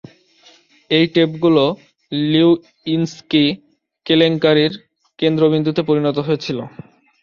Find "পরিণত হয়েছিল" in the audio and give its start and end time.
5.89-6.57